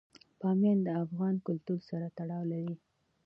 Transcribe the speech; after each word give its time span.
بامیان 0.39 0.79
د 0.85 0.87
افغان 1.03 1.35
کلتور 1.47 1.79
سره 1.89 2.07
تړاو 2.17 2.43
لري. 2.51 2.75